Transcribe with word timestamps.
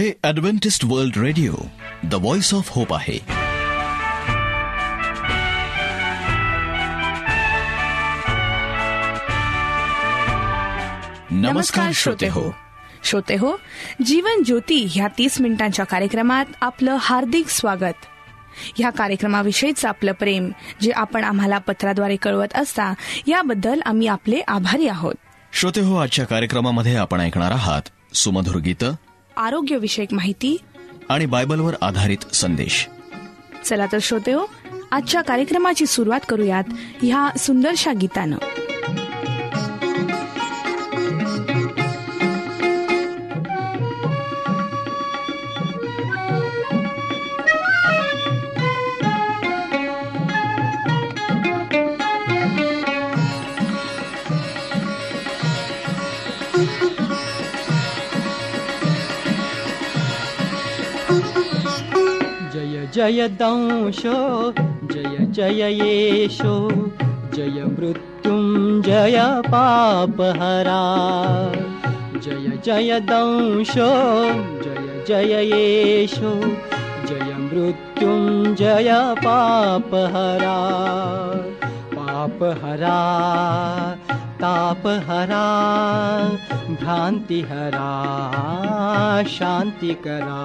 हे 0.00 0.12
Adventist 0.24 0.84
world 0.84 1.16
radio 1.16 1.52
the 2.04 2.14
voice 2.14 2.54
of 2.54 2.70
hope 2.72 2.94
आहे. 2.94 3.18
नमस्कार 11.30 11.90
श्रोते 11.94 12.28
हो. 12.28 12.50
श्रोते 13.04 13.36
हो 13.36 13.56
जीवन 14.04 14.42
ज्योती 14.42 14.86
ह्या 14.90 15.08
तीस 15.18 15.40
मिनिटांच्या 15.40 15.84
कार्यक्रमात 15.84 16.44
आपलं 16.60 16.96
हार्दिक 17.00 17.48
स्वागत. 17.48 18.06
ह्या 18.78 18.90
कार्यक्रमाविषयीचं 18.90 19.88
आपलं 19.88 20.12
प्रेम 20.12 20.50
जे 20.80 20.90
आपण 20.90 21.24
आम्हाला 21.24 21.58
पत्राद्वारे 21.58 22.16
कळवत 22.16 22.56
असता 22.56 22.92
याबद्दल 23.26 23.80
आम्ही 23.86 24.06
आपले 24.06 24.40
आभारी 24.48 24.88
आहोत. 24.88 25.14
श्रोते 25.52 25.80
हो 25.80 25.96
आजच्या 25.96 26.24
कार्यक्रमामध्ये 26.24 26.96
आपण 26.96 27.20
ऐकणार 27.20 27.52
आहात 27.52 28.14
सुमधुर 28.14 28.56
गीतं 28.56 28.94
आरोग्यविषयक 29.36 30.14
माहिती 30.14 30.56
आणि 31.08 31.26
बायबलवर 31.26 31.74
आधारित 31.82 32.34
संदेश. 32.34 32.88
चला 33.64 33.86
तर 33.86 33.98
श्रोते 34.02 34.32
हो 34.32 34.46
आजच्या 34.90 35.20
कार्यक्रमाची 35.20 35.86
सुरुवात 35.86 36.20
करूयात 36.28 36.64
ह्या 37.02 37.38
सुंदरशा 37.38 37.92
गीतानं. 37.92 38.36
जय 63.00 63.12
जय 63.12 63.28
दंशो 63.28 64.52
जय 64.92 65.16
जय 65.20 65.72
येशो 65.72 66.70
जय 67.34 67.64
पापहरा। 69.46 70.80
जय 72.24 72.58
जय 72.64 73.00
दंशो 73.00 73.88
जय 74.62 75.04
जय 75.08 75.32
येशो 75.32 76.34
जय 77.06 77.34
मृत्युञ्जय 77.38 79.14
पापहरा। 79.18 80.56
पापहरा 81.94 82.98
तापहरा 84.42 85.46
भ्रान्तिहरा 86.70 87.90
शान्तिकरा 89.26 90.40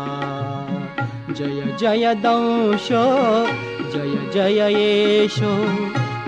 जय 1.29 1.61
जय 1.79 2.13
दंशो 2.23 3.03
जय 3.93 4.11
जय 4.33 4.59
येशो 4.73 5.53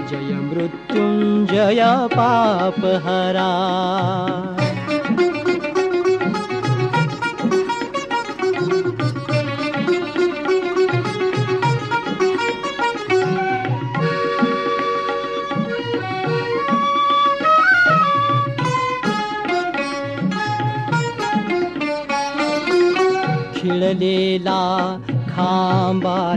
जय 0.09 0.33
मृत्युञ्जय 0.47 1.81
पापहरा 2.15 3.49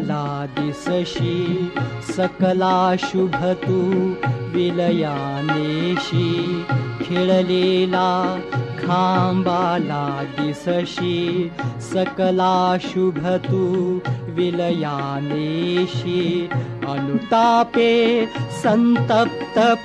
लादिशि 0.09 1.37
सकला 2.17 2.97
शुभतु 3.05 3.79
विलयानेशी 4.55 6.29
खाम्बाला 8.81 10.05
बालादिशि 10.27 11.17
सकला 11.93 12.57
शुभतु 12.89 13.65
विलयानेशी 14.37 16.23
अनुतापे 16.93 17.93
सन्तप्तप्रभोमि 18.63 19.77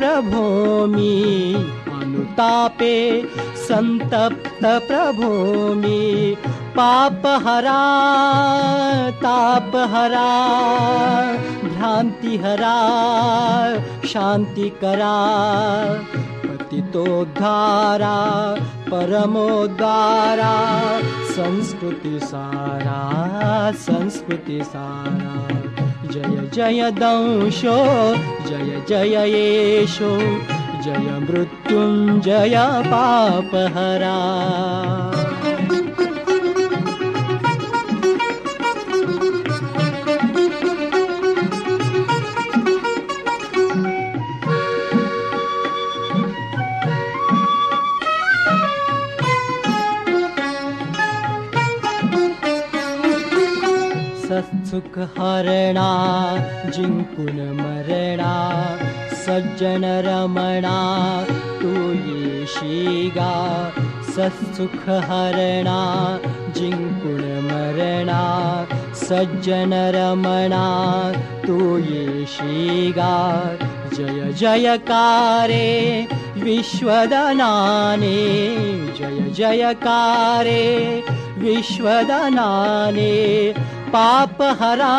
अनुतापे 2.16 2.98
संतप्त 3.58 4.66
प्रभो 4.88 5.30
मी 5.76 6.36
पापहरा 6.78 7.82
तापहरा 9.24 10.30
भ्रान्तिहरा 11.64 12.78
शान्तिकरा। 14.08 15.16
पतितोद्धारा 16.46 18.16
परमोद्धारा 18.90 20.56
संस्कृतिसारा 21.36 23.02
संस्कृतिसारा। 23.88 25.34
जय 26.12 26.50
जय 26.54 26.92
दंशो 26.92 27.80
जय 28.48 28.84
जय 28.90 29.16
येशो 29.30 30.12
जय 30.86 31.08
मृत्युञ्जय 31.20 32.56
जय 32.56 32.66
पापहरा। 32.92 34.18
सत्सुखहरेणा 54.26 55.90
जिङ्कुलमरेणा 56.76 58.34
सज्जन 59.26 59.84
रमणा 60.06 60.80
तू 61.62 61.70
येशिगा 61.92 63.32
सत्सुख 64.16 64.90
हरणा 65.10 65.80
जिंकून 66.56 67.22
मरणा 67.46 68.24
सज्जन 69.02 69.74
रमणा 69.96 70.68
तू 71.48 71.58
येशिगा 71.78 73.16
जय 73.98 74.32
जयकारे 74.40 75.66
विश्वदनाने 76.44 78.16
जय 79.00 79.20
जयकारे 79.38 80.64
विश्वदनाने 81.40 83.12
पापहरा 83.94 84.96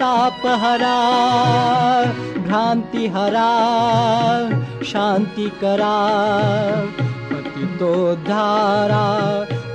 तापहरा 0.00 0.96
भ्रान्तिहरा 2.46 3.50
शान्तिकरा 4.90 5.94
पतितोद्धारा 7.30 9.04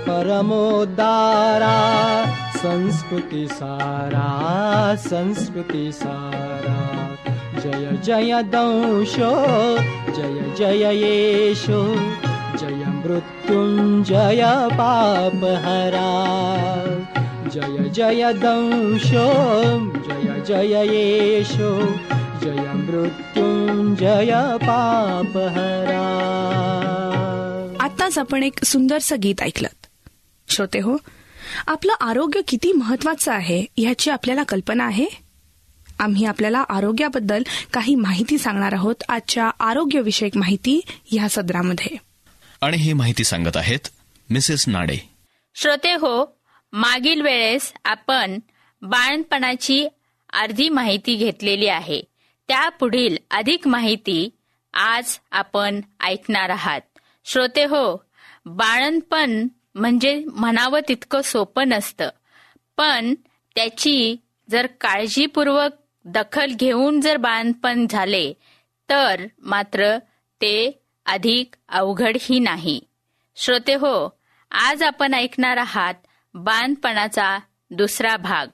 परमोद्धारा 0.08 1.76
संस्कृतिसारा 2.64 4.30
संस्कृतिसारा 5.10 6.80
जय 7.62 7.98
जय 8.06 8.42
दंशो 8.54 9.32
जय 10.16 10.40
जय 10.58 10.86
येशो 11.02 11.82
जय 12.62 12.86
मृत्युञ्जय 13.02 14.44
पापहरा 14.80 16.10
जय 17.54 17.90
जय 18.00 18.34
दंशो 18.44 19.28
जय 20.08 20.42
जय 20.48 20.76
येशो 20.94 21.72
जय 22.42 22.72
मृत्युञ्जय 22.74 24.32
पापहरा। 24.62 26.08
आताच 27.80 28.18
आपण 28.18 28.44
एक 28.44 28.64
सुंदरसं 28.64 29.16
गीत 29.24 29.42
ऐकलं 29.42 29.68
श्रोते 30.48 30.80
हो 30.80 30.98
आपलं 31.68 31.94
आरोग्य 32.02 32.42
किती 32.48 32.74
महत्वाचं 32.74 33.32
आहे 33.32 33.66
ह्याची 33.78 34.10
आपल्याला 34.10 34.44
कल्पना 34.44 34.86
आहे? 34.86 35.06
आम्ही 36.00 36.26
आपल्याला 36.26 36.60
आरोग्याबद्दल 36.60 37.44
काही 37.74 37.96
माहिती 37.96 38.38
सांगणार 38.38 38.74
आहोत 38.74 38.96
आजच्या 39.10 39.50
आरोग्यविषयक 39.60 40.38
माहिती 40.38 40.82
ह्या 41.06 41.28
सदरामध्ये. 41.30 41.98
आणि 42.62 42.78
ही 42.78 42.94
माहिती 42.94 43.24
सांगत 43.24 43.58
आहेत 43.58 43.88
मिसेस 44.30 44.68
नाडे. 44.68 45.10
श्रोते 45.56 45.94
हो 45.94 46.38
मागील 46.74 47.22
वेळेस 47.22 47.74
आपण 47.86 48.40
बाळणपणाची 48.82 49.88
अर्धी 50.34 50.70
माहिती 50.70 51.16
घेतलेली 51.16 51.68
आहे. 51.68 52.11
त्या 52.48 52.70
पुढील 52.70 53.18
अधिक 53.32 53.68
माहिती 53.68 54.30
आज 54.74 55.18
आपण 55.32 55.82
ऐकणार 56.00 56.50
आहात. 56.50 56.82
श्रोते 57.26 57.64
हो 57.64 58.04
बाळणपण 58.46 59.48
म्हणजे 59.76 60.24
म्हणावं 60.28 60.80
तितकं 60.88 61.22
सोपं 61.22 61.68
नसतं. 61.68 62.10
पण 62.78 63.14
त्याची 63.56 64.16
जर 64.50 64.66
काळजीपूर्वक 64.82 65.72
दखल 66.06 66.54
घेऊन 66.56 67.00
जर 67.02 67.18
बाळणपण 67.18 67.86
झाले 67.90 68.34
तर 68.90 69.26
मात्र 69.42 69.98
ते 70.42 70.82
अधिक 71.06 71.56
अवघडही 71.70 72.40
नाही. 72.40 72.80
श्रोते 73.36 73.76
हो 73.76 74.18
आज 74.52 74.84
आपण 74.84 75.14
ऐकणार 75.14 75.58
आहात 75.58 75.94
बाणपणाचा 76.34 77.38
दुसरा 77.72 78.16
भाग. 78.18 78.48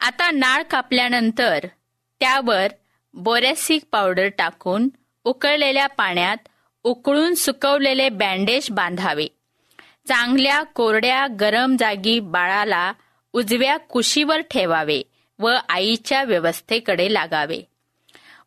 आता 0.00 0.30
नाळ 0.30 0.62
कापल्यानंतर 0.62 1.66
त्यावर 2.20 2.66
बोरॅसिक 3.14 3.82
पावडर 3.92 4.28
टाकून 4.38 4.88
उकळलेल्या 5.24 5.86
पाण्यात 5.86 6.48
उकळून 6.84 7.34
सुकवलेले 7.34 8.08
बँडेज 8.08 8.70
बांधावे. 8.70 9.26
चांगल्या 10.08 10.62
कोरड्या 10.62 11.26
गरम 11.40 11.76
जागी 11.76 12.20
बाळाला 12.20 12.92
उजव्या 13.32 13.76
कुशीवर 13.76 14.40
ठेवावे 14.40 15.02
व 15.38 15.54
आईच्या 15.68 16.22
व्यवस्थेकडे 16.22 17.12
लागावे. 17.12 17.60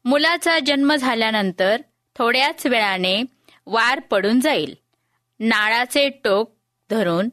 मुलाचा 0.06 0.60
जन्म 0.60 0.96
झाल्यानंतर 0.96 1.82
थोड्याच 2.16 2.66
वेळाने 2.66 3.24
वार 3.66 4.00
पडून 4.00 4.40
जाईल. 4.40 4.76
नाळाचे 5.40 6.10
टोक 6.10 6.54
धरून 6.90 7.30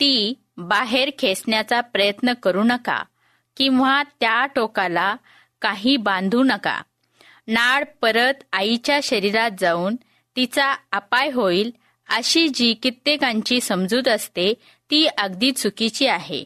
ती 0.00 0.34
बाहेर 0.56 1.10
खेचण्याचा 1.18 1.80
प्रयत्न 1.80 2.32
करू 2.32 2.62
नका 2.62 3.02
किंवा 3.56 4.02
त्या 4.20 4.46
टोकाला 4.46 5.16
काही 5.62 5.96
बांधू 5.96 6.42
नका. 6.42 6.82
नाळ 7.48 7.84
परत 8.00 8.34
आईच्या 8.52 9.00
शरीरात 9.02 9.50
जाऊन 9.58 9.96
तिचा 10.36 10.76
अपाय 10.92 11.30
होईल 11.30 11.70
अशी 12.08 12.48
जी 12.48 12.74
कित्येकांची 12.74 13.60
समजूत 13.60 14.08
असते 14.08 14.54
ती 14.90 15.06
अगदी 15.06 15.52
चुकीची 15.52 16.06
आहे. 16.06 16.44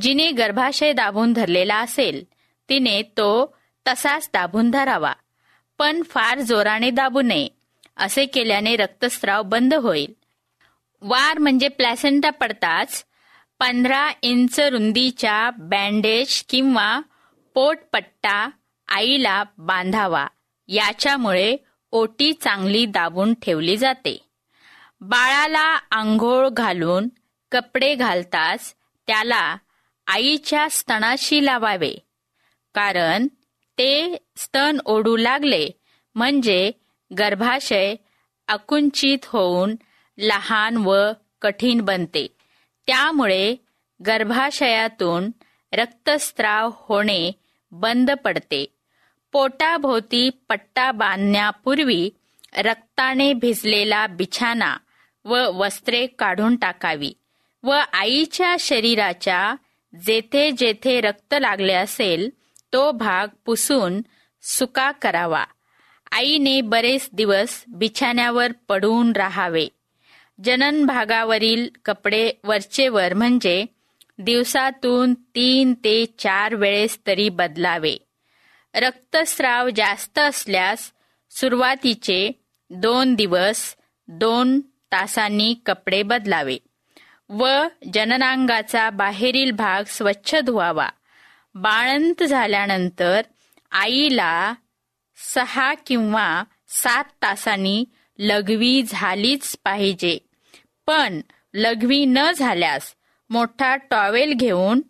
जिने 0.00 0.30
गर्भाशय 0.30 0.92
दाबून 0.92 1.32
धरलेला 1.32 1.76
असेल 1.76 2.24
तिने 2.68 3.02
तो 3.02 3.56
तसाच 3.88 4.30
दाबून 4.32 4.70
धरावा. 4.70 5.12
पण 5.78 6.02
फार 6.02 6.40
जोराने 6.40 6.90
दाबू 6.90 7.20
नये 7.20 7.48
असे 7.96 8.26
केल्याने 8.26 8.76
रक्तस्राव 8.76 9.42
बंद 9.42 9.74
होईल. 9.74 10.12
वार 11.02 11.38
म्हणजे 11.38 11.68
प्लॅसेंटा 11.68 12.30
पडताच 12.30 13.04
पंधरा 13.58 14.10
इंच 14.22 14.60
रुंदीच्या 14.60 15.50
बँडेज 15.50 16.42
किंवा 16.42 17.00
पोटपट्टा 17.58 18.50
आईला 18.88 19.44
बांधावा. 19.58 20.26
याच्यामुळे 20.68 21.56
ओटी 21.90 22.32
चांगली 22.32 22.86
दाबून 22.86 23.34
ठेवली 23.34 23.76
जाते. 23.76 24.28
बाळाला 25.00 25.80
आंघोळ 25.90 26.48
घालून 26.48 27.08
कपडे 27.52 27.94
घालताच 27.94 28.74
त्याला 29.06 29.56
आईच्या 30.06 30.68
स्तनाशी 30.70 31.44
लावावे. 31.44 31.94
कारण 32.74 33.26
ते 33.78 34.16
स्तन 34.36 34.78
ओढू 34.84 35.16
लागले 35.16 35.68
म्हणजे 36.14 36.72
गर्भाशय 37.18 37.94
आकुंचित 38.48 39.18
होऊन 39.24 39.76
लहान 40.18 40.76
व 40.76 40.96
कठीण 41.42 41.80
बनते. 41.80 42.26
त्यामुळे 42.86 43.54
गर्भाशयातून 44.06 45.30
रक्तस्राव 45.72 46.70
होणे 46.74 47.32
बंद 47.70 48.10
पडते. 48.10 48.66
पोटाभोवती 49.32 50.30
पट्टा 50.48 50.92
बांधण्यापूर्वी 50.92 52.10
रक्ताने 52.56 53.32
भिजलेला 53.32 54.06
बिछाना 54.06 54.76
व 55.24 55.36
वस्त्रे 55.48 56.06
काढून 56.06 56.56
टाकावी 56.56 57.12
व 57.62 57.70
आईच्या 57.92 58.56
शरीराच्या 58.60 59.54
जेथे 60.06 60.50
जेथे 60.50 61.00
रक्त 61.00 61.34
लागले 61.40 61.72
असेल 61.72 62.30
तो 62.72 62.92
भाग 62.92 63.26
पुसून 63.44 64.00
सुका 64.42 64.90
करावा. 64.90 65.44
आईने 66.10 66.60
बरेच 66.60 67.08
दिवस 67.12 67.64
बिछाण्यावर 67.68 68.52
पडून 68.68 69.12
राहावे. 69.12 69.68
जनन 70.44 70.86
भागावरील 70.86 71.68
कपडे 71.84 72.32
वरचेवर 72.44 73.14
म्हणजे 73.14 73.64
दिवसातून 74.18 75.14
तीन 75.14 75.74
ते 75.74 76.04
चार 76.18 76.54
वेळेस 76.54 76.98
तरी 77.06 77.28
बदलावे. 77.28 77.96
रक्तस्राव 78.74 79.68
जास्त 79.76 80.18
असल्यास 80.18 80.92
सुरुवातीचे 81.30 82.32
दोन 82.70 83.14
दिवस 83.14 83.76
दोन 84.08 84.60
तासांनी 84.60 85.54
कपडे 85.66 86.02
बदलावे 86.02 86.56
व 87.28 87.66
जननांगाचा 87.92 88.90
बाहेरील 88.90 89.50
भाग 89.50 89.82
स्वच्छ 89.86 90.36
धुवावा. 90.36 90.88
बाळंत 91.54 92.22
झाल्यानंतर 92.22 93.22
आईला 93.72 94.54
सहा 95.16 95.74
किंवा 95.74 96.44
सात 96.68 97.04
तासांनी 97.22 97.84
लघवी 98.18 98.82
झालीच 98.82 99.56
पाहिजे. 99.64 100.18
पण 100.86 101.20
लघवी 101.54 102.04
न 102.04 102.18
झाल्यास 102.36 102.94
मोठा 103.30 103.76
टॉवेल 103.76 104.32
घेऊन 104.32 104.80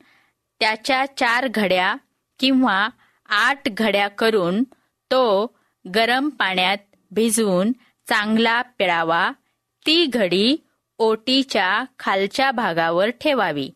त्याच्या 0.61 1.05
चार 1.17 1.49
घड्या 1.49 1.97
किंवा 2.41 2.89
आठ 3.29 3.69
घड्या 3.69 4.09
करून 4.09 4.63
तो 5.11 5.57
गरम 5.95 6.29
पाण्यात 6.29 6.79
भिजवून 7.11 7.73
चांगला 8.09 8.63
पिळावा. 8.63 9.31
ती 9.87 10.07
घडी 10.07 10.57
ओटीच्या 10.99 11.85
खालच्या 11.99 12.51
भागावर 12.51 13.09
ठेवावी. 13.09 13.71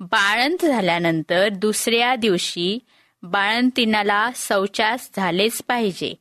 बाळंत 0.00 0.64
झाल्यानंतर 0.64 1.48
दुसऱ्या 1.48 2.14
दिवशी 2.16 2.78
बाळंतीनाला 3.22 4.30
शौचास 4.36 5.10
झालेच 5.16 5.62
पाहिजे. 5.62 6.14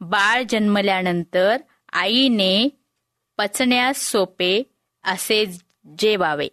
बाळ 0.00 0.42
जन्मल्यानंतर 0.48 1.56
आईने 1.92 2.68
पचण्यास 3.38 3.96
सोपे 3.96 4.62
असे 5.04 5.44
जेवावे. 5.98 6.48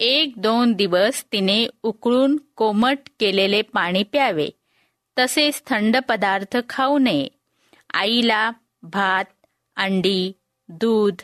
एक 0.00 0.32
दोन 0.36 0.72
दिवस 0.72 1.24
तिने 1.32 1.66
उकळून 1.82 2.36
कोमट 2.56 2.98
केलेले 3.20 3.62
पाणी 3.62 4.02
प्यावे. 4.02 4.48
तसेच 5.18 5.62
थंड 5.66 5.96
पदार्थ 6.08 6.56
खाऊ 6.68 6.98
नये. 6.98 7.28
आईला 7.94 8.50
भात 8.82 9.24
अंडी 9.76 10.32
दूध 10.68 11.14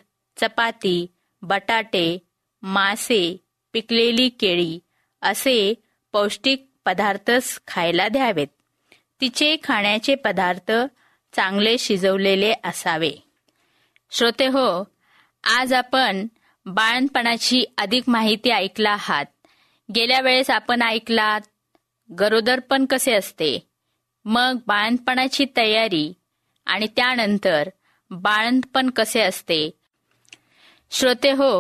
चपाती 0.41 1.07
बटाटे 1.43 2.19
मासे 2.63 3.37
पिकलेली 3.73 4.29
केळी 4.29 4.79
असे 5.23 5.75
पौष्टिक 6.13 6.67
पदार्थच 6.85 7.61
खायला 7.67 8.09
द्यावेत. 8.09 8.47
तिचे 9.21 9.57
खाण्याचे 9.63 10.15
पदार्थ 10.15 10.73
चांगले 11.37 11.79
शिजवलेले 11.79 12.55
असावे. 12.65 13.13
श्रोते 14.11 14.47
हो 14.47 14.85
आज 15.45 15.73
आपण 15.73 16.27
बाळणपणाची 16.67 17.65
अधिक 17.79 18.09
माहिती 18.09 18.51
ऐकला 18.51 18.91
आहात. 18.91 19.25
गेल्या 19.89 20.21
वेळेस 20.21 20.51
आपण 20.51 20.83
ऐकलात 20.83 21.41
गरोदरपण 22.11 22.85
कसे 22.85 23.13
असते? 23.13 23.59
मग 24.25 24.59
बाळणपणाची 24.67 25.45
तयारी 25.57 26.13
आणि 26.67 26.87
त्यानंतर 26.97 27.69
बाळंतपण 28.11 28.91
कसे 28.91 29.21
असते? 29.21 29.71
श्रोते 30.91 31.31
हो 31.31 31.53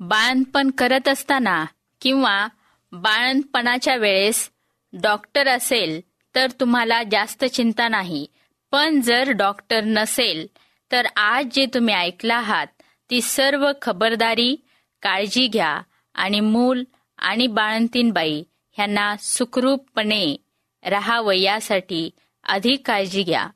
बाळंतपण 0.00 0.70
करत 0.70 1.08
असताना 1.08 1.64
किंवा 2.00 2.46
बाळंतपणाच्या 2.92 3.96
वेळेस 3.96 4.50
डॉक्टर 4.92 5.48
असेल 5.48 6.00
तर 6.34 6.50
तुम्हाला 6.60 7.02
जास्त 7.02 7.44
चिंता 7.44 7.88
नाही. 7.88 8.26
पण 8.72 9.00
जर 9.00 9.30
डॉक्टर 9.30 9.84
नसेल 9.84 10.46
तर 10.92 11.06
आज 11.16 11.46
जे 11.52 11.66
तुम्ही 11.74 11.94
ऐकला 11.94 12.34
आहात 12.34 12.66
ती 13.10 13.20
सर्व 13.22 13.70
खबरदारी 13.82 14.54
काळजी 15.02 15.46
घ्या 15.46 15.80
आणि 16.14 16.40
मूल 16.40 16.84
आणि 17.18 17.46
बाळंतीनबाई 17.46 18.42
ह्यांना 18.72 19.16
सुखरूपपणे 19.16 20.36
राहावं 20.82 21.34
यासाठी 21.34 22.10
अधिक 22.44 22.86
काळजी 22.86 23.22
घ्या. 23.22 23.46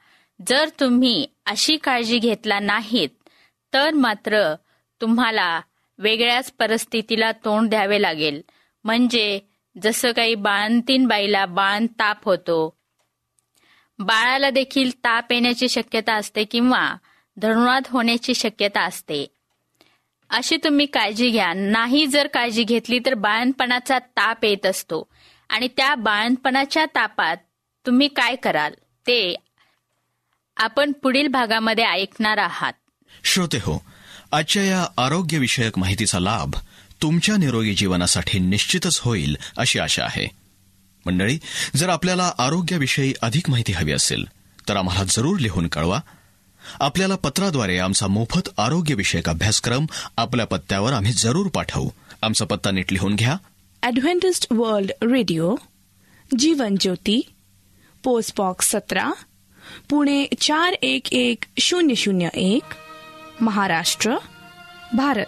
जर 0.49 0.69
तुम्ही 0.81 1.27
अशी 1.47 1.77
काळजी 1.77 2.19
घेतला 2.19 2.59
नाहीत 2.61 3.09
तर 3.73 3.95
मात्र 3.95 4.55
तुम्हाला 5.01 5.61
वेगळ्याच 5.99 6.53
परिस्थितीला 6.53 7.33
तोंड 7.33 7.69
द्यावे 7.71 8.03
लागेल. 8.03 8.41
म्हणजे 8.85 9.41
जसं 9.83 10.13
काही 10.13 10.35
बाळंतीन 10.35 11.07
बाईला 11.07 11.47
बाळण 11.47 11.87
ताप 11.87 12.25
होतो 12.25 12.75
बाळाला 13.99 14.51
देखील 14.51 14.91
ताप 15.05 15.33
येण्याची 15.33 15.69
शक्यता 15.69 16.15
असते 16.15 16.45
किंवा 16.45 16.97
धनुरात 17.37 17.89
होण्याची 17.91 18.35
शक्यता 18.35 18.83
असते. 18.83 19.38
अशी 20.31 20.57
तुम्ही 20.57 20.87
काळजी 20.87 21.31
घ्या. 21.31 21.53
नाही 21.53 22.07
जर 22.07 22.27
काळजी 22.27 22.65
घेतली 22.65 22.99
तर 22.99 23.15
बाळणपणाचा 23.15 23.99
ताप 23.99 24.45
येत 24.45 24.67
असतो. 24.67 25.09
आणि 25.49 25.69
त्या 25.77 25.95
बाळणपणाच्या 25.95 26.87
तापात 26.87 27.37
तुम्ही 27.87 28.09
काय 28.09 28.37
कराल 28.37 28.73
ते 29.07 29.35
आपण 30.57 30.93
पुढील 30.93 31.29
भागामध्ये 31.29 31.85
ऐकणार 31.85 32.39
आहात. 32.39 32.73
श्रोते 33.25 33.57
हो 33.57 33.85
आजच्या 34.33 34.65
या 34.65 34.87
आरोग्यविषयक 34.99 35.79
माहितीचा 35.79 36.19
लाभ 36.19 36.55
तुमच्या 37.03 37.37
निरोगी 37.37 37.75
जीवनासाठी 37.75 38.39
निश्चितच 38.39 39.01
होईल 39.01 39.37
अशी 39.57 39.79
आशा 39.79 40.05
आहे. 40.05 40.27
मंडळी 41.07 41.39
जर 41.77 41.89
आपल्याला 41.89 42.33
आरोग्याविषयी 42.39 43.15
अधिक 43.23 43.51
माहिती 43.51 43.73
हवी 43.73 43.93
असेल 43.93 44.25
तर 44.69 44.77
आम्हाला 44.77 45.05
जरूर 45.05 45.39
लिहून 45.39 45.69
कळवा. 45.69 46.01
आपल्याला 46.81 47.17
पत्राद्वारे 47.17 47.79
आमचा 47.79 48.07
मोफत 48.07 48.49
आरोग्यविषयक 48.59 49.29
अभ्यासक्रम 49.29 49.87
आपल्या 50.17 50.47
पत्त्यावर 50.47 50.93
आम्ही 50.93 51.13
जरूर 51.13 51.47
पाठवू. 51.47 51.89
आमचा 52.23 52.45
पत्ता 52.45 52.71
नीट 52.71 52.93
लिहून 52.93 53.15
घ्या. 53.15 53.37
Adventist 53.83 54.47
world 54.51 54.91
radio 55.13 55.57
Jeevan 56.39 56.75
Jyoti 56.81 57.33
post 58.05 58.35
box 58.39 58.71
सतरा 58.71 59.11
पुणे 59.89 60.27
चार 60.41 60.73
एक 60.83 61.13
एक 61.13 61.45
शून्य 61.59 61.95
शून्य 61.95 62.29
एक 62.35 62.63
महाराष्ट्र 63.41 64.15
भारत. 64.95 65.27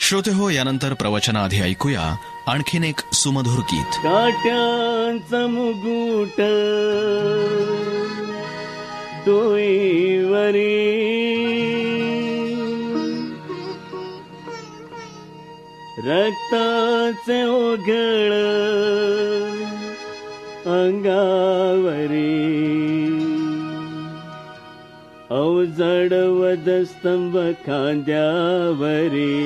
श्रोते 0.00 0.30
हो 0.30 0.50
यानंतर 0.50 0.92
प्रवचनाआधी 0.92 1.60
ऐकूया 1.60 2.16
आणखीन 2.46 2.84
एक 2.84 3.14
सुमधुर 3.14 3.58
गीत. 3.58 4.06
तुईवरी 9.26 10.96
रक्ताचे 15.98 17.44
ओघळ 17.44 18.32
अंगावरी. 20.70 22.36
अवजड 25.30 26.12
वधस्तंभ 26.12 27.36
खांद्यावरी. 27.36 29.42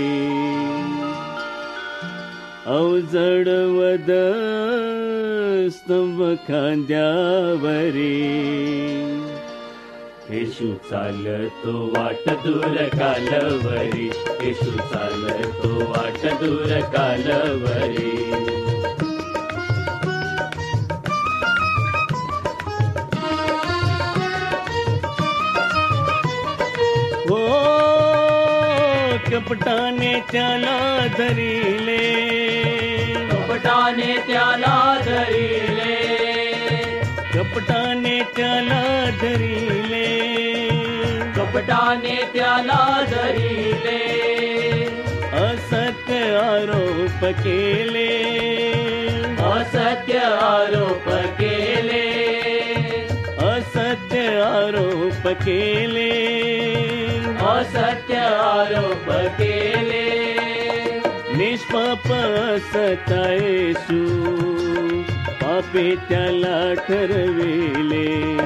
अवजड 2.66 3.48
वद 3.48 4.10
स्तंभ 5.70 6.34
खांद्यावरी. 6.48 8.46
येशू 10.32 10.74
चालतो 10.90 11.92
वाट 11.96 12.30
दूर 12.30 12.76
कालवरी. 12.98 14.10
येशू 14.40 14.70
चालतो 14.70 15.84
वाट 15.90 16.32
दूर 16.32 16.80
कालवरी. 16.80 18.16
हो 27.30 27.46
कपटाने 29.30 30.20
त्याला 30.32 31.06
धरिले. 31.18 32.10
कपटाने 33.30 34.16
त्याला 34.16 35.00
धरिले. 35.04 35.96
कपटाने 37.34 38.22
त्याला 38.36 39.10
धरिले. 39.22 39.89
कपटाने 41.50 42.22
त्याला 42.34 43.04
धरिले 43.10 44.02
असत्य 45.32 46.14
आरोप 46.36 47.24
केले। 47.24 48.10
असत्य 49.42 50.18
आरोप 50.18 51.08
केले। 51.08 52.06
असत्य 53.42 54.20
आरोप 54.42 55.28
केले। 55.28 56.10
असत्य 57.42 58.16
आरोप 58.18 59.10
केले। 59.10 60.08
निष्पाप 61.36 62.12
येशू 63.16 64.30
पापे 65.42 65.94
त्याला 66.08 66.74
ठरविले 66.74 68.40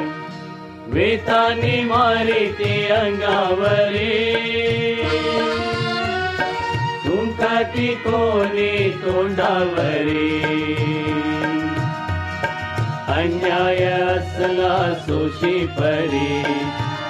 वेतानी 0.94 1.84
मारे 1.84 2.54
ते 2.58 2.88
अंगावरे. 2.88 4.34
तुमका 7.06 7.62
ती 7.62 7.94
कोणी 7.94 8.90
तोंडावरे. 8.90 10.42
अन्याय 13.08 13.84
असला 13.84 14.94
सोशी 14.94 15.66
परी 15.66 16.42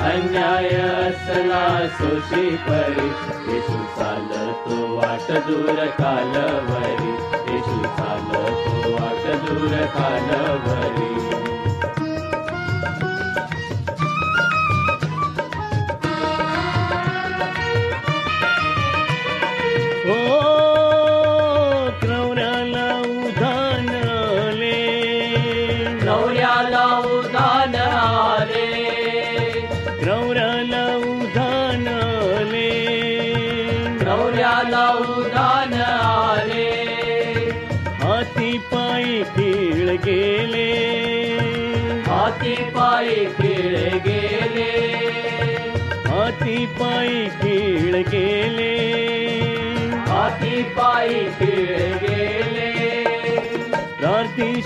अन्याय 0.00 0.68
असला 0.68 1.86
सोशी 1.86 2.56
परी. 2.56 3.08
येशू 3.52 3.82
चालतो 3.96 4.96
वाट 4.96 5.32
दूर 5.32 5.86
कालवरी 5.86 7.12
येशू 7.52 7.82
चालतो 7.82 8.92
वाट 8.92 9.34
दूर 9.34 9.86
कालवरी. 9.86 11.53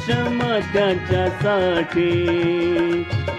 क्षमा 0.08 0.60
त्यांच्यासाठी 0.72 2.10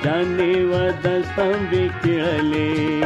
त्यांनी 0.04 0.64
वदस्तंभी 0.64 1.88
खेळले 1.88 3.02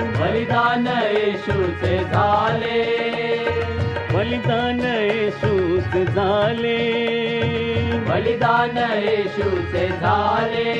बलिदान 0.00 0.86
येशूचे 0.86 1.98
झाले. 1.98 2.82
बलिदान 4.14 4.80
येशूच 4.80 6.06
झाले. 6.06 7.06
बलिदान 8.08 8.76
येशूचे 8.76 9.88
झाले. 9.88 10.72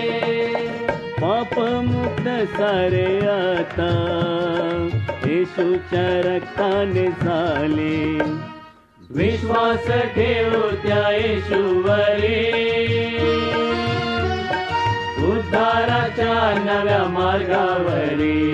पाप 1.20 1.58
मुक्त 1.60 2.28
सारे 2.56 3.26
आता. 3.26 4.02
झाले. 7.08 8.18
विश्वास 9.10 9.86
ठेवू 9.86 10.70
त्या 10.86 11.10
येशूवरी. 11.12 12.50
उद्धाराच्या 15.26 16.64
नव्या 16.64 17.04
मार्गावरी. 17.04 18.52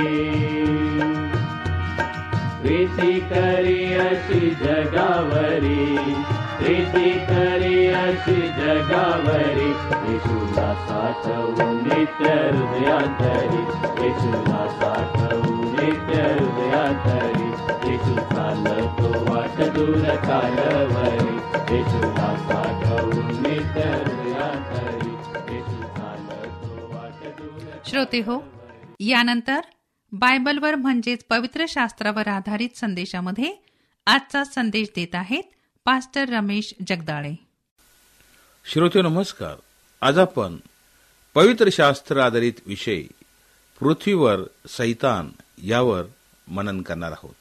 प्रीती 2.62 3.20
करी 3.20 3.94
अशी 3.94 4.50
जगावरी 4.50 6.14
प्रीती 6.62 7.10
करी 7.28 7.86
अशी 8.02 8.40
जगावरी. 8.58 9.70
येशूला 10.08 10.72
साठवून 10.86 11.76
नित्य 11.86 12.32
हृदयांतरी 12.52 13.62
येशूला 14.02 14.66
साठवून 14.80 15.60
नित्य 15.70 16.22
हृदयांतरी 16.22 17.48
येशू 17.90 18.14
चालतो 18.32 19.10
वाट 19.30 19.60
दूर 19.74 20.04
कालवरी 20.26 21.36
येशूला 21.74 22.28
साठवून 22.48 23.26
नित्य 23.42 23.86
हृदयांतरी 23.86 25.10
येशू 25.54 25.82
चालतो 25.96 26.88
वाट 26.94 27.24
दूर 27.38 27.78
श्रोते 27.90 28.20
हो 28.26 28.40
यानंतर 29.00 29.60
बायबलवर 30.12 30.74
म्हणजेच 30.74 31.24
पवित्र 31.30 31.64
शास्त्रावर 31.68 32.28
आधारित 32.28 32.76
संदेशामध्ये 32.76 33.52
आजचा 34.06 34.44
संदेश 34.44 34.88
देत 34.96 35.14
आहेत 35.14 35.42
पास्टर 35.84 36.28
रमेश 36.28 36.74
जगदाळे. 36.86 37.34
श्रोते 38.64 39.02
नमस्कार. 39.02 39.54
आज 40.00 40.18
आपण 40.18 40.56
पवित्र 41.34 41.68
शास्त्र 41.72 42.18
आधारित 42.18 42.52
विषय 42.66 43.02
पृथ्वीवर 43.80 44.40
सैतान 44.68 45.28
यावर 45.62 46.02
मनन 46.48 46.82
करणार 46.82 47.12
आहोत. 47.12 47.34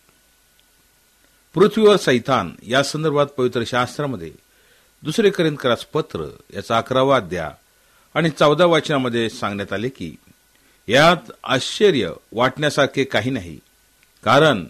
पृथ्वीवर 1.54 1.98
सैतान 1.98 2.56
या 2.64 2.84
संदर्भात 2.84 3.26
पवित्र 3.26 3.64
शास्त्रामध्ये 3.68 4.32
दुसरे 5.04 5.30
करास 5.30 5.86
पत्र 5.86 6.26
याचा 6.54 6.78
अकरावा 6.78 7.16
अध्याय 7.16 7.52
आणि 8.14 8.30
चौदा 8.30 8.66
वाचनामध्ये 8.66 9.30
सांगण्यात 9.30 9.74
आले 9.74 9.90
की 9.90 10.16
यात 10.88 11.32
आश्चर्य 11.44 12.12
वाटण्यासारखे 12.32 13.04
काही 13.04 13.32
नाही 13.32 13.60
कारण 14.24 14.66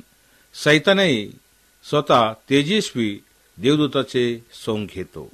सैतानही 0.54 1.32
स्वतः 1.90 2.34
तेजस्वी 2.50 3.20
देवदूताचे 3.62 4.46
सोंग 4.54 4.88
घेतो. 4.88 5.32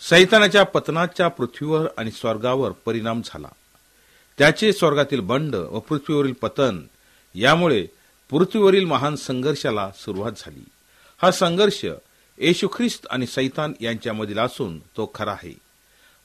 सैतानाच्या 0.00 0.64
पतनाच्या 0.64 1.28
पृथ्वीवर 1.28 1.86
आणि 1.96 2.10
स्वर्गावर 2.10 2.70
परिणाम 2.70 3.20
झाला. 3.24 3.48
त्याचे 4.38 4.72
स्वर्गातील 4.72 5.20
बंड 5.20 5.54
व 5.54 5.80
पृथ्वीवरील 5.80 6.32
पतन 6.32 6.80
यामुळे 7.34 7.86
पृथ्वीवरील 8.30 8.84
महान 8.84 9.16
संघर्षाला 9.16 9.90
सुरुवात 9.90 10.32
झाली. 10.36 10.64
हा 11.22 11.30
संघर्ष 11.30 11.84
येशू 12.38 12.68
ख्रिस्त 12.68 13.06
आणि 13.10 13.26
सैतान 13.26 13.72
यांच्यामधील 13.80 14.38
असून 14.38 14.78
तो 14.78 15.10
खरा 15.14 15.32
आहे. 15.32 15.58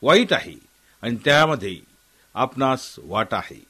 वाईट 0.01 0.33
आहे 0.33 0.59
आणि 1.01 1.15
त्यामध्ये 1.25 1.77
आपणास 2.33 2.95
वाट 3.03 3.33
आहे. 3.33 3.63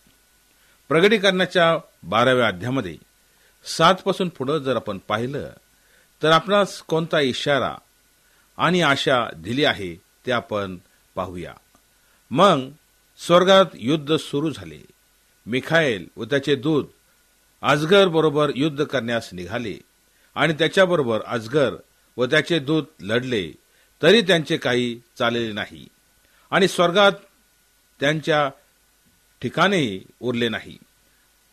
प्रगटीकरणाच्या 0.90 1.78
बाराव्या 2.04 2.48
अध्यामध्ये 2.48 2.98
सातपासून 3.66 4.30
पुढं 4.30 4.58
जर 4.58 4.76
आपण 4.76 4.98
पाहिलं 4.98 5.50
तर 6.24 6.32
आपणास 6.32 6.82
कोणता 6.82 7.20
इशारा 7.20 7.76
आणि 8.58 8.82
आशा 8.82 9.30
दिली 9.38 9.66
आहे 9.66 9.96
ते 9.96 10.32
आपण 10.32 10.78
पाहूया. 11.16 11.54
मग 12.32 12.70
स्वर्गात 13.18 13.66
युद्ध 13.74 14.16
सुरू 14.16 14.52
झाले. 14.52 14.80
मिखाएल 15.46 16.08
व 16.18 16.24
त्याचे 16.24 16.56
दूत 16.56 16.86
अजगर 17.62 18.08
बरोबर 18.08 18.52
युद्ध 18.56 18.84
करण्यास 18.84 19.30
निघाले 19.34 19.78
आणि 20.36 20.54
त्याच्याबरोबर 20.54 21.22
अजगर 21.28 21.76
व 22.18 22.26
त्याचे 22.26 22.60
दूत 22.60 22.84
लढले 23.02 23.52
तरी 24.02 24.22
त्यांचे 24.22 24.58
काही 24.58 25.02
चालले 25.18 25.52
नाही 25.52 25.88
आणि 26.52 26.68
स्वर्गात 26.68 27.12
त्यांच्या 28.00 28.50
ठिकाणीही 29.42 30.04
उरले 30.20 30.50
नाही. 30.50 30.78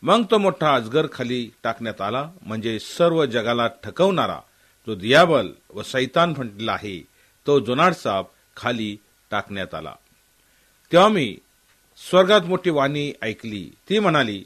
मग 0.01 0.23
तो 0.31 0.37
मोठा 0.37 0.73
अजगर 0.75 1.07
खाली 1.11 1.49
टाकण्यात 1.63 2.01
आला 2.01 2.29
म्हणजे 2.41 2.79
सर्व 2.79 3.25
जगाला 3.25 3.67
ठकवणारा 3.67 4.39
जो 4.87 4.95
दियाबल 4.95 5.51
व 5.73 5.81
सैतान 5.83 6.33
म्हटलेला 6.37 6.71
आहे 6.73 6.99
तो 7.47 7.59
जोनाड 7.59 7.93
साप 7.93 8.27
खाली 8.57 8.97
टाकण्यात 9.31 9.73
आला. 9.73 9.93
तेव्हा 10.91 11.09
मी 11.09 11.37
स्वर्गात 12.09 12.41
मोठी 12.41 12.69
वाणी 12.69 13.13
ऐकली. 13.21 13.71
ती 13.89 13.99
म्हणाली 13.99 14.43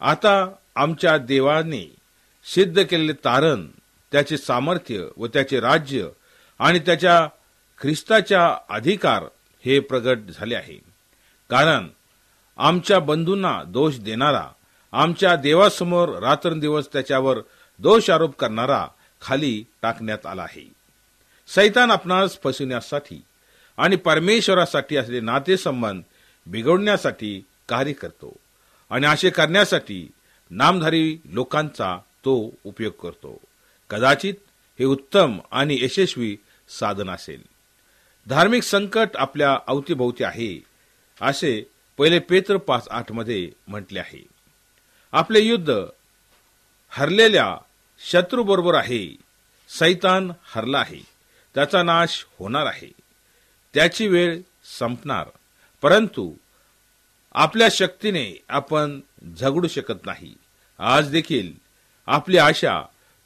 आता 0.00 0.52
आमच्या 0.76 1.18
देवाने 1.18 1.96
सिद्ध 2.44 2.82
केलेले 2.82 3.12
तारण 3.12 3.66
त्याचे 4.12 4.36
सामर्थ्य 4.38 5.08
व 5.16 5.26
त्याचे 5.26 5.60
राज्य 5.60 6.08
आणि 6.58 6.78
त्याच्या 6.78 7.28
ख्रिस्ताच्या 7.78 8.56
अधिकार 8.68 9.24
हे 9.64 9.80
प्रगट 9.80 10.18
झाले 10.18 10.54
आहे. 10.54 10.78
कारण 11.50 11.88
आमच्या 12.56 12.98
बंधूंना 13.00 13.62
दोष 13.66 13.98
देणारा 13.98 14.46
आमच्या 14.92 15.36
देवासमोर 15.36 16.08
रात्रंदिवस 16.08 16.88
त्याच्यावर 16.92 17.38
दोष 17.78 18.10
आरोप 18.10 18.36
करणारा 18.36 18.86
खाली 19.22 19.64
टाकण्यात 19.82 20.26
आला 20.26 20.42
आहे. 20.42 20.72
सैतान 21.48 21.90
आपणास 21.90 22.38
फसविण्यासाठी 22.44 23.22
आणि 23.76 23.96
परमेश्वरासाठी 23.96 24.96
असलेले 24.96 25.20
नातेसंबंध 25.20 26.02
बिघडण्यासाठी 26.46 27.44
कार्य 27.68 27.92
करतो 27.92 28.36
आणि 28.90 29.06
असे 29.06 29.30
करण्यासाठी 29.30 30.10
नामधारी 30.50 31.18
लोकांचा 31.24 31.98
तो 32.24 32.50
उपयोग 32.64 32.92
करतो. 32.92 33.38
कदाचित 33.90 34.34
हे 34.78 34.84
उत्तम 34.84 35.38
आणि 35.50 35.78
यशस्वी 35.80 36.36
साधन 36.68 37.10
असेल. 37.10 37.42
धार्मिक 38.26 38.62
संकट 38.62 39.08
आपल्या 39.14 39.58
अवतीभोवती 39.66 40.24
आहे 40.24 40.64
असे 41.20 41.62
पहिले 41.98 42.18
पेत्र 42.18 42.56
पाच 42.56 42.88
आठमध्ये 42.90 43.50
म्हटले 43.68 43.98
आहे. 43.98 44.26
आपले 45.12 45.40
युद्ध 45.40 45.84
हरलेल्या 46.88 47.56
शत्रूबरोबर 48.08 48.74
आहे. 48.74 49.16
सैतान 49.68 50.32
हरला 50.42 50.78
आहे. 50.78 51.00
त्याचा 51.54 51.82
नाश 51.82 52.26
होणार 52.38 52.66
आहे. 52.66 52.92
त्याची 53.74 54.08
वेळ 54.08 54.40
संपणार. 54.78 55.28
परंतु 55.82 56.34
आपल्या 57.32 57.68
शक्तीने 57.70 58.44
आपण 58.48 59.00
झगडू 59.40 59.68
शकत 59.68 60.06
नाही. 60.06 60.34
आज 60.78 61.10
देखील 61.10 61.52
आपली 62.06 62.38
आशा 62.38 62.80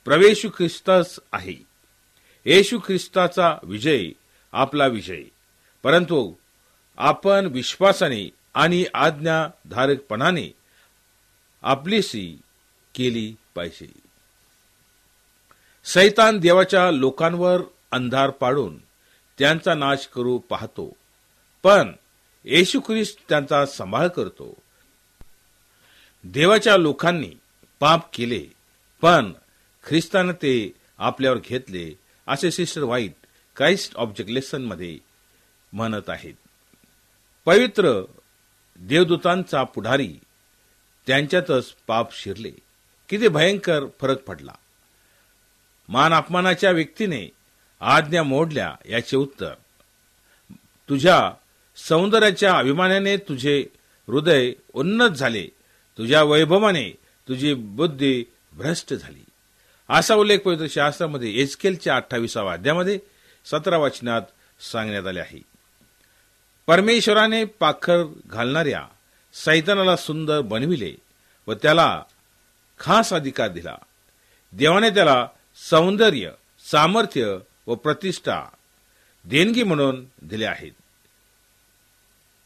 प्रवेशू 0.05 0.49
ख्रिस्तच 0.49 1.21
आहे. 1.33 1.57
येशू 2.45 2.79
ख्रिस्ताचा 2.79 3.59
विजय 3.63 4.09
आपला 4.53 4.87
विजय. 4.87 5.23
परंतु 5.83 6.33
आपण 6.97 7.47
विश्वासाने 7.47 8.31
आणि 8.55 8.85
आज्ञाधारकपणाने 8.95 10.53
आपलीशी 11.63 12.39
केली 12.95 13.35
पाहिजे. 13.55 14.04
सैतान 15.85 16.39
देवाच्या 16.39 16.91
लोकांवर 16.91 17.61
अंधार 17.91 18.31
पाडून 18.31 18.79
त्यांचा 19.39 19.75
नाश 19.75 20.07
करू 20.07 20.39
पाहतो 20.39 20.97
पण 21.63 21.93
येशू 22.45 22.81
ख्रिस्त 22.81 23.19
त्यांचा 23.29 23.67
सांभाळ 23.67 24.09
करतो. 24.09 24.55
देवाच्या 26.25 26.77
लोकांनी 26.77 27.31
पाप 27.81 28.09
केले 28.13 28.43
पण 29.01 29.33
ख्रिस्तानं 29.85 30.33
ते 30.33 30.73
आपल्यावर 30.99 31.39
घेतले 31.45 31.93
असे 32.27 32.51
सिस्टर 32.51 32.83
वाईट 32.83 33.13
क्राइस्ट 33.57 33.97
ऑब्जेक्ट 33.97 34.31
लेसनमध्ये 34.31 34.99
म्हणत 35.73 36.11
आहेत. 36.11 36.35
पवित्र 37.45 38.03
देवदूतांचा 38.81 39.63
पुढारी 39.65 40.19
त्यांच्यातच 41.07 41.75
पाप 41.87 42.15
शिरले. 42.15 42.53
किती 43.09 43.29
भयंकर 43.29 43.81
फरक 44.01 44.23
पडला. 44.23 44.55
मान 45.89 46.13
अपमानाच्या 46.13 46.71
व्यक्तीने 46.71 47.31
आज्ञा 47.81 48.23
मोडल्या 48.23 48.75
याचे 48.89 49.17
उत्तर. 49.17 49.55
तुझ्या 50.89 51.33
सौंदर्याच्या 51.77 52.59
अभिमानाने 52.59 53.17
तुझे 53.17 53.67
हृदय 54.09 54.53
उन्नत 54.73 55.11
झाले. 55.11 55.47
तुझ्या 55.99 56.23
वैभवाने 56.23 56.91
तुझी 57.29 57.55
बुद्धी 57.55 58.25
भ्रष्ट 58.53 58.95
झाली. 58.95 59.25
असा 59.89 60.15
उल्लेख 60.15 60.39
पवित्र 60.39 60.67
शास्त्रामध्ये 60.71 61.41
एचकेलच्या 61.41 61.97
अठ्ठावीसाव्या 61.97 62.53
अध्यामध्ये 62.53 62.99
सतरा 63.45 63.77
वचनात 63.77 64.23
सांगण्यात 64.61 65.07
आले 65.07 65.21
आहे. 65.21 65.43
परमेश्वराने 66.67 67.45
पाखर 67.45 68.13
घालणाऱ्या 68.27 68.87
सैतानाला 69.35 69.97
सुंदर 69.97 70.41
बनविले 70.41 70.95
व 71.47 71.55
त्याला 71.55 72.03
खास 72.81 73.13
अधिकार 73.13 73.49
दिला. 73.49 73.77
देवाने 74.53 74.91
त्याला 74.91 75.29
सौंदर्य 75.57 76.31
सामर्थ्य 76.71 77.39
व 77.67 77.75
प्रतिष्ठा 77.75 78.45
देणगी 79.25 79.63
म्हणून 79.63 80.05
दिले 80.23 80.45
आहेत. 80.45 80.73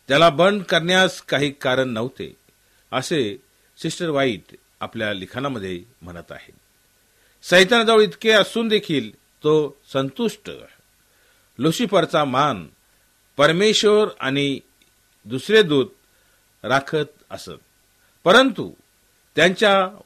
त्याला 0.08 0.30
बंद 0.30 0.62
करण्यास 0.62 1.22
काही 1.22 1.50
कारण 1.50 1.88
नव्हते 1.88 2.34
असे 2.92 3.36
सिस्टर 3.78 4.10
वाईट 4.10 4.56
आपल्या 4.80 5.12
लिखाणामध्ये 5.12 5.82
म्हणत 6.02 6.32
आहे 6.32 6.52
सैतानाजवळ 7.42 8.00
इतके 8.00 8.30
असून 8.30 8.68
देखील 8.68 9.14
तो 9.14 9.80
संतुष्ट 9.92 10.50
लुसिफरचा 11.58 12.24
मान 12.24 12.66
परमेश्वर 13.36 14.08
आणि 14.20 14.60
दुसरे 15.24 15.62
दूत 15.62 15.86
राखत 16.62 17.22
असत. 17.30 17.50
परंतु 18.24 18.72
त्यांच्या 19.36 20.00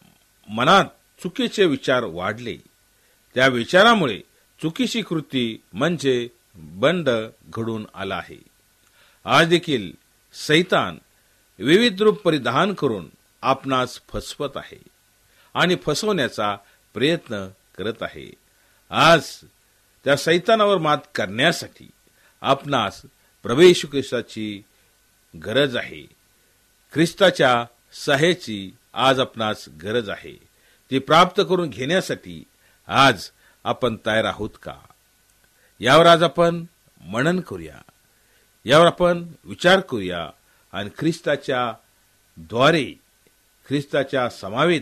मनात 0.48 0.84
चुकीचे 1.22 1.64
विचार 1.64 2.04
वाढले. 2.04 2.71
त्या 3.34 3.46
विचारामुळे 3.46 4.18
चुकीची 4.62 5.02
कृती 5.02 5.62
म्हणजे 5.72 6.28
बंड 6.54 7.08
घडून 7.56 7.86
आला 7.94 8.16
आहे. 8.16 8.42
आज 9.24 9.48
देखील 9.48 9.92
सैतान 10.32 10.98
विविध 11.58 12.02
रूप 12.02 12.22
परिधान 12.22 12.74
करून 12.74 13.10
आपणास 13.42 14.00
फसवत 14.12 14.56
आहे 14.56 14.82
आणि 15.54 15.76
फसवण्याचा 15.76 16.56
प्रयत्न 16.94 17.48
करत 17.78 18.02
आहे. 18.02 18.34
आज 18.90 19.24
त्या 20.04 20.16
सैतानावर 20.16 20.78
मात 20.78 20.98
करण्यासाठी 21.14 21.90
आपणास 22.40 23.02
प्रवेश 23.42 23.84
ख्रिस्ताची 23.84 24.62
गरज 25.44 25.76
आहे. 25.76 26.02
ख्रिस्ताच्या 26.92 27.64
सहेची 27.92 28.70
आज 28.92 29.20
आपणास 29.20 29.68
गरज 29.82 30.10
आहे. 30.10 30.36
ती 30.90 30.98
प्राप्त 30.98 31.42
करून 31.48 31.70
घेण्यासाठी 31.70 32.44
आज 32.86 33.30
आपण 33.64 33.96
तयार 34.06 34.24
आहोत 34.24 34.50
का? 34.62 34.74
यावर 35.80 36.06
आज 36.06 36.22
आपण 36.22 36.64
मनन 37.00 37.40
करूया. 37.40 37.82
यावर 38.64 38.86
आपण 38.86 39.32
विचार 39.44 39.80
करूया 39.80 40.30
आणि 40.72 40.90
ख्रिस्ताच्या 40.98 41.72
द्वारे 42.36 42.92
ख्रिस्ताच्या 43.68 44.30
समावेत 44.30 44.80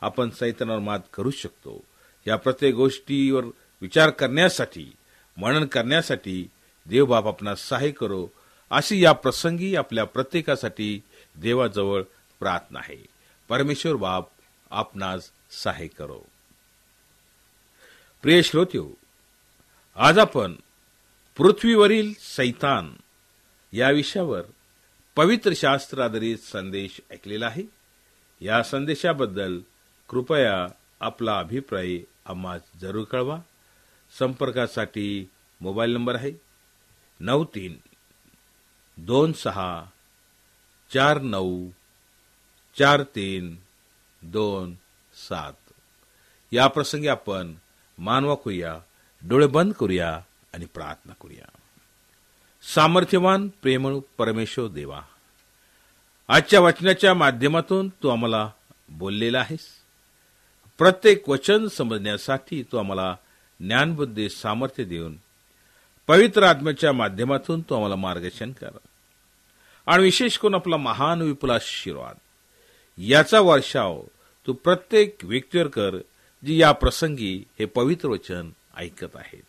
आपण 0.00 0.30
सैतानावर 0.30 0.78
मात 0.78 1.00
करू 1.14 1.30
शकतो. 1.30 1.84
या 2.26 2.36
प्रत्येक 2.36 2.74
गोष्टीवर 2.74 3.44
विचार 3.80 4.10
करण्यासाठी 4.10 4.92
मनन 5.36 5.64
करण्यासाठी 5.64 6.50
देवबाप 6.86 7.26
आपणास 7.26 7.68
सहाय्य 7.68 7.92
करो. 7.92 8.28
अशी 8.70 9.04
या 9.04 9.12
प्रसंगी 9.12 9.76
आपल्या 9.76 10.04
प्रत्येकासाठी 10.04 11.02
देवाजवळ 11.36 12.02
प्रार्थना 12.40 12.78
आहे. 12.78 13.06
परमेश्वर 13.48 13.96
बाप 13.96 14.28
आपणास 14.70 15.30
सहाय्य 15.50 15.88
करो. 15.88 16.24
प्रिय 18.22 18.42
श्रोत्यो 18.42 18.90
आज 19.96 20.18
आपण 20.18 20.54
पृथ्वीवरील 21.36 22.14
सैतान 22.18 22.96
या 23.72 23.90
विषयावर 23.90 24.42
पवित्र 25.16 25.52
शास्त्र 25.56 26.00
आधारित 26.00 26.38
संदेश 26.38 27.00
ऐकलेला 27.10 27.46
आहे. 27.46 27.62
या 28.40 28.62
संदेशाबद्दल 28.62 29.60
कृपया 30.08 30.68
आपला 31.00 31.38
अभिप्राय 31.38 31.98
आम्हा 32.26 32.58
जरूर 32.80 33.04
कळवा. 33.04 33.38
संपर्कासाठी 34.18 35.30
मोबाईल 35.60 35.92
नंबर 35.92 36.14
आहे 36.14 36.32
नऊ 37.20 37.44
तीन 37.44 37.76
दोन 38.96 39.32
सहा 39.32 39.84
चार 40.94 41.20
नऊ 41.20 41.68
चार 42.78 43.02
तीन 43.02 43.56
दोन 44.22 44.74
सात. 45.28 45.72
या 46.52 46.66
प्रसंगी 46.66 47.08
आपण 47.08 47.54
मानवा 47.98 48.34
करूया 48.34 48.80
डोळे 49.22 49.46
बंद 49.46 49.72
करूया 49.72 50.20
आणि 50.54 50.64
प्रार्थना 50.64 51.12
करूया. 51.22 51.48
सामर्थ्यवान 52.74 53.48
प्रेमळ 53.48 53.94
परमेश्वर 54.18 54.68
देवा 54.68 55.02
आजच्या 56.28 56.60
वचनाच्या 56.60 57.14
माध्यमातून 57.14 57.88
तू 57.88 58.08
आम्हाला 58.08 58.50
बोललेला 58.88 59.38
आहेस. 59.38 59.68
प्रत्येक 60.78 61.28
वचन 61.28 61.66
समजण्यासाठी 61.66 62.62
तू 62.62 62.76
आम्हाला 62.76 63.16
ज्ञानबुद्धी 63.60 64.28
सामर्थ्य 64.28 64.84
देऊन 64.84 65.16
पवित्र 66.06 66.42
आत्म्याच्या 66.42 66.92
माध्यमातून 66.92 67.60
तू 67.60 67.74
आम्हाला 67.74 67.96
मार्गदर्शन 67.96 68.52
कर. 68.52 68.70
आणि 69.86 70.02
विशेष 70.02 70.38
करून 70.38 70.54
आपला 70.54 70.76
महान 70.76 71.22
विपुल 71.22 71.50
आशीर्वाद. 71.50 72.16
याचा 72.98 73.40
वर्षाव 73.40 74.02
तू 74.46 74.52
प्रत्येक 74.52 75.16
व्यक्तीवर 75.22 75.66
कर 75.66 75.96
जी 76.46 76.60
या 76.60 76.72
प्रसंगी 76.72 77.44
हे 77.58 77.64
पवित्र 77.64 78.08
वचन 78.08 78.50
ऐकत 78.76 79.16
आहेत. 79.16 79.42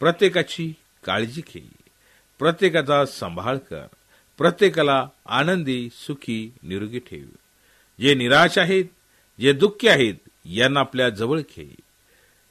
प्रत्येकाची 0.00 0.74
काळजी 1.04 1.40
घे. 1.40 1.68
प्रत्येकाचा 2.38 3.06
सांभाळ 3.06 3.56
कर. 3.56 3.86
प्रत्येकाला 4.38 5.08
आनंदी 5.26 5.88
सुखी 5.92 6.52
निरोगी 6.62 6.98
ठेव. 6.98 7.24
जे 8.00 8.14
निराश 8.14 8.58
आहेत 8.58 8.84
जे 9.40 9.52
दुःखी 9.52 9.88
आहेत 9.88 10.14
यांना 10.44 10.80
आपल्या 10.80 11.08
जवळ 11.08 11.40
घे. 11.40 11.74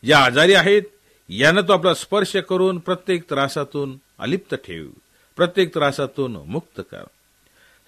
ज्या 0.04 0.20
आजारी 0.20 0.54
आहेत 0.54 0.82
यांना 1.30 1.62
तो 1.62 1.74
आपला 1.74 1.94
स्पर्श 1.94 2.36
करून 2.36 2.80
प्रत्येक 2.80 3.24
त्रासातून 3.30 3.98
अलिप्त 4.20 4.56
ठेव. 4.56 4.90
प्रत्येक 5.36 5.74
त्रासातून 5.74 6.36
मुक्त 6.36 6.82
कर. 6.92 7.04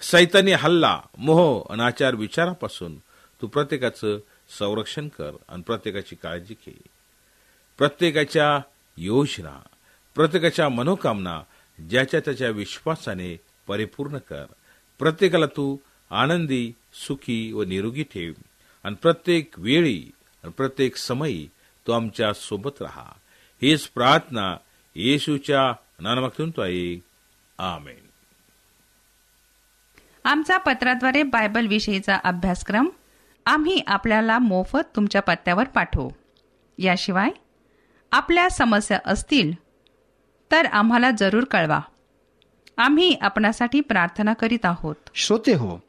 सैतानी 0.02 0.52
हल्ला 0.52 1.02
मोह 1.18 1.64
अनाचार 1.70 2.16
विचारापासून 2.16 2.98
तू 3.42 3.48
प्रत्येकाचं 3.48 4.18
संरक्षण 4.50 5.08
कर 5.08 5.36
आणि 5.50 5.62
प्रत्येकाची 5.62 6.16
काळजी 6.16 6.54
घे. 6.54 6.82
प्रत्येकाच्या 7.78 8.60
योजना 8.98 9.60
प्रत्येकाच्या 10.16 10.70
मनोकामना 10.70 11.42
ज्याच्या 11.90 12.20
त्याच्या 12.20 12.50
विश्वासाने 12.50 13.40
परिपूर्ण 13.68 14.18
कर. 14.18 14.46
प्रत्येकाला 15.00 15.46
तू 15.46 15.78
आनंदी 16.10 16.74
सुखी 16.94 17.52
व 17.52 17.64
निरोगी 17.64 18.04
ठेव 18.04 18.34
आणि 18.84 18.96
प्रत्येक 18.96 19.60
वेळी 19.60 20.12
आणि 20.44 20.52
प्रत्येक 20.52 20.96
समयी 20.96 21.50
तो 21.88 21.92
आमच्यासोबत 21.92 22.82
राहा. 22.82 23.12
हीच 23.62 23.88
प्रार्थना 23.88 24.58
येशूच्या 24.96 25.74
नानमागतून 26.00 26.52
तो 26.52 26.62
आहे. 26.62 26.96
आमेन. 27.58 28.06
आमचा 30.24 30.58
पत्राद्वारे 30.58 31.24
बायबल 31.24 31.68
विषयीचा 31.68 32.16
अभ्यासक्रम 32.24 32.90
आम्ही 33.46 33.82
आपल्याला 33.88 34.40
मोफत 34.40 34.96
तुमच्या 34.96 35.22
पत्त्यावर 35.22 35.64
पाठवू. 35.64 36.10
याशिवाय 36.78 37.30
आपल्या 38.12 38.50
समस्या 38.50 39.00
असतील 39.06 39.54
तर 40.52 40.66
आम्हाला 40.66 41.12
जरूर 41.12 41.44
कळवा. 41.44 41.80
आम्ही 42.78 43.16
आपणासाठी 43.22 43.82
प्रार्थना 43.82 44.34
करीत 44.34 44.66
आहोत. 44.66 44.96
श्रोते 45.14 45.54
हो 45.54 45.80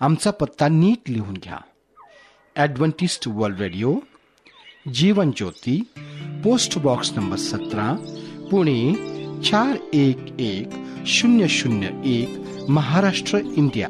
आमचा 0.00 0.30
पत्ता 0.30 0.68
नीट 0.68 1.10
लिहून 1.10 1.34
घ्या. 1.34 1.58
Adventist 2.56 3.28
world 3.28 3.58
radio 3.58 3.94
Jeevan 4.94 5.30
Jyoti 5.36 5.80
post 6.44 6.78
box 6.78 7.12
number 7.12 7.36
सतरा 7.36 7.94
पुणे 8.50 8.94
चार 9.42 9.76
एक 9.92 10.18
एक 10.38 10.68
शून्य 11.06 11.48
शून्य 11.48 11.88
एक 12.04 12.28
महाराष्ट्र 12.68 13.38
इंडिया. 13.38 13.88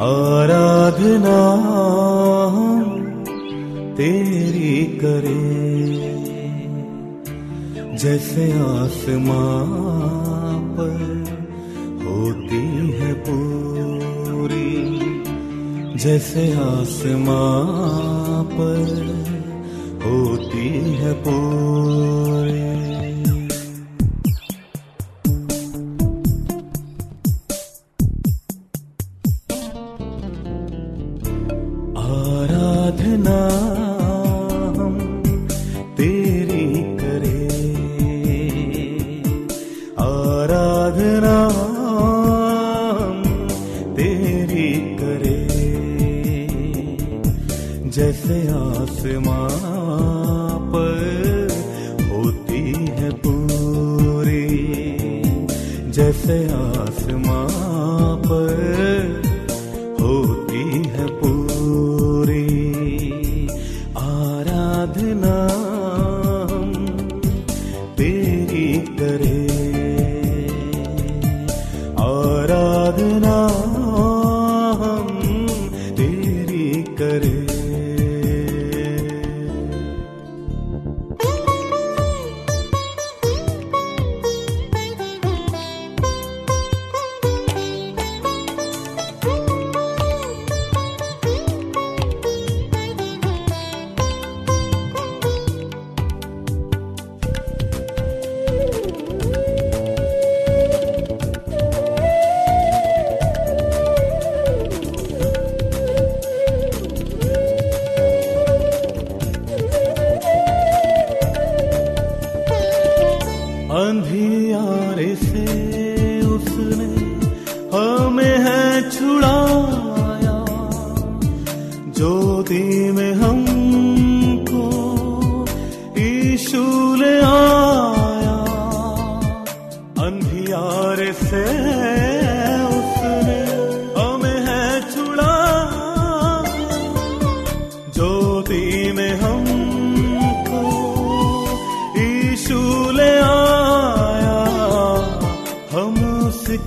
आराधना 0.01 1.55
हम 2.47 2.85
तेरी 3.97 4.85
करें। 4.85 6.05
जैसे 7.97 8.53
आसमां 8.53 9.65
पर 10.77 11.25
होती 12.05 12.91
है 12.91 13.15
पूरी, 13.15 14.75
जैसे 15.99 16.53
आसमां 16.53 18.45
पर 18.45 19.24
होती 20.65 20.95
है 21.01 21.13
आराधना 32.05 33.54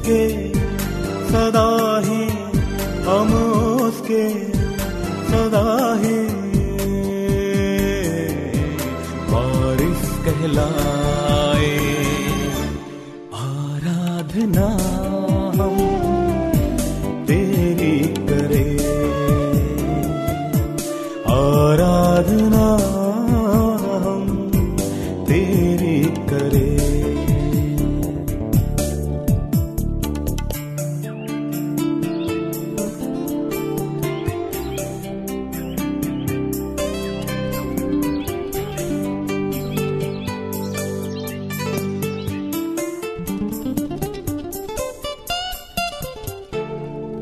उसके 0.07 0.51
सदा 1.29 1.69
ही 2.05 2.23
हम 3.07 3.33
उसके 3.87 4.23
सदा 5.29 5.65
ही। 6.03 6.19
बारिश 9.31 10.03
कहलाए 10.25 10.96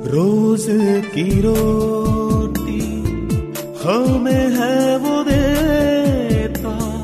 रोज 0.07 0.65
की 1.05 1.41
रोटी 1.41 3.03
हमें 3.83 4.31
है 4.31 4.97
वो 4.97 5.23
देता। 5.23 7.03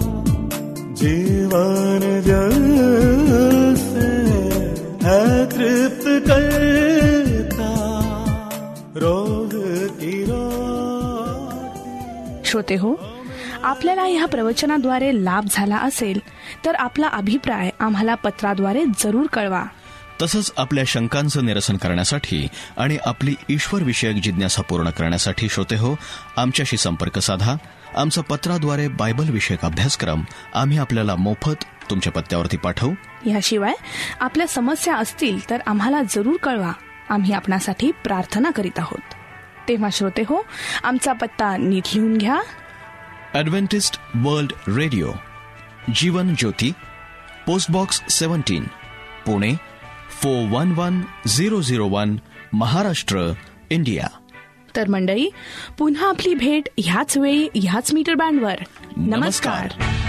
जीवन 0.94 2.22
जल 2.22 3.76
से 3.76 4.10
है 5.06 5.46
तृप्त 5.46 6.28
करता। 6.28 7.74
रोज 8.96 9.50
की 10.00 10.24
रोटी। 10.24 12.46
श्रोते 12.46 12.76
हो 12.76 13.00
आपल्याला 13.64 14.04
ह्या 14.04 14.26
प्रवचनाद्वारे 14.26 15.26
लाभ 15.26 15.46
झाला 15.52 15.78
असेल 15.78 16.20
तर 16.66 16.76
आपला 16.76 17.08
अभिप्राय 17.08 17.70
आम्हाला 17.80 18.16
पत्राद्वारे 18.16 18.84
जरूर 19.00 19.26
कळवा. 19.26 19.64
तसंच 20.22 20.52
आपल्या 20.58 20.84
शंकांचं 20.88 21.46
निरसन 21.46 21.78
करण्यासाठी 21.78 22.48
आणि 22.78 22.98
आपली 23.06 23.36
ईश्वरविषयक 23.50 24.16
जिज्ञासा 24.16 24.62
पूर्ण 24.62 24.90
करण्यासाठी 24.90 25.50
श्रोते 25.50 25.76
हो 25.76 25.96
आमच्याशी 26.38 26.78
संपर्क 26.78 27.20
साधा. 27.20 27.56
आमचा 27.98 28.22
पत्राद्वारे 28.22 28.88
बायबल 28.88 29.30
विषयक 29.30 29.66
अभ्यासक्रम 29.66 30.24
आम्ही 30.54 30.78
आपल्याला 30.78 31.16
मोफत 31.16 31.64
तुमच्या 31.90 32.12
पत्त्यावरती 32.12 32.58
पाठवू. 32.58 32.94
याशिवाय 33.26 33.74
आपल्या 34.20 34.48
समस्या 34.48 34.96
असतील 34.96 35.50
तर 35.50 35.58
आम्हाला 35.68 36.02
जरूर 36.10 36.38
कळवा. 36.38 36.72
आम्ही 37.10 37.34
आपणासाठी 37.34 37.92
प्रार्थना 37.92 38.52
करीत 38.52 38.80
आहोत. 38.80 39.14
तेव्हा 39.68 39.90
श्रोते 39.94 40.22
हो 40.22 40.42
आमचा 40.84 41.14
पत्ता 41.14 41.58
नीट 41.58 41.84
लिहून 41.94 42.18
घ्या. 42.18 42.42
Adventist 43.34 44.00
world 44.16 44.52
radio 44.78 45.12
Jeevan 45.96 46.34
Jyoti 46.38 46.72
post 47.48 47.72
box 47.72 48.02
seventeen 48.10 48.64
Pune 49.26 49.52
four 50.12 50.48
one 50.50 50.72
one 50.72 51.02
zero 51.28 51.62
zero 51.62 51.88
one 51.88 52.16
Maharashtra 52.54 53.32
India. 53.70 54.08
तर 54.76 54.88
मंडळी 54.88 55.30
पुन्हा 55.78 56.10
आपली 56.10 56.34
भेट 56.34 56.70
ह्याच 56.78 57.18
वेळी 57.18 57.48
ह्याच 57.56 57.94
मीटर 57.94 58.16
बँडवर 58.16 58.56
नमस्कार. 58.98 59.20
नमस्कार. 59.20 60.01